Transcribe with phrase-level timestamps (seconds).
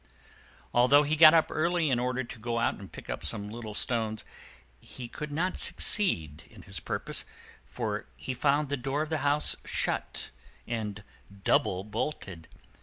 [0.73, 3.75] Although he got up early in order to go out and pick up some little
[3.75, 4.25] stones,
[4.79, 7.23] he could not succeed in his purpose,
[7.67, 10.31] for he found the door of the house shut
[10.65, 11.03] and
[11.43, 12.47] double bolted.